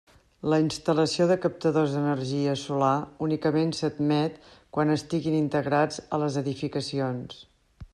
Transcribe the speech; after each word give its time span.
La 0.51 0.57
instal·lació 0.61 1.27
de 1.31 1.37
captadors 1.43 1.93
d'energia 1.97 2.57
solar 2.63 2.95
únicament 3.27 3.77
s'admet 3.81 4.43
quan 4.79 4.99
estiguin 4.99 5.41
integrats 5.45 6.05
a 6.19 6.25
les 6.25 6.45
edificacions. 6.47 7.43